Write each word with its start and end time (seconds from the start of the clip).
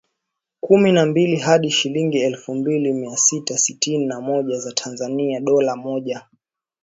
kumi 0.61 0.91
na 0.91 1.05
mbili 1.05 1.37
hadi 1.37 1.69
shilingi 1.71 2.17
elfu 2.19 2.55
mbili 2.55 2.93
mia 2.93 3.17
sita 3.17 3.57
sitini 3.57 4.05
na 4.05 4.21
moja 4.21 4.59
za 4.59 4.71
Tanzania 4.71 5.39
dola 5.39 5.75
moja 5.75 6.27